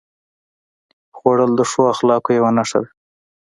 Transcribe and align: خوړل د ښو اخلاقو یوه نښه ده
خوړل 1.17 1.51
د 1.55 1.61
ښو 1.69 1.81
اخلاقو 1.93 2.29
یوه 2.37 2.51
نښه 2.57 2.79
ده 2.83 2.89